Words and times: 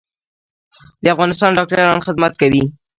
د 1.03 1.05
افغانستان 1.13 1.51
ډاکټران 1.57 1.99
خدمت 2.07 2.33
کوي 2.41 2.63